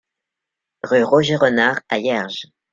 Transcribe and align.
Rue 0.81 1.03
Roger 1.03 1.35
Renard 1.35 1.81
à 1.87 1.99
Hierges 1.99 2.47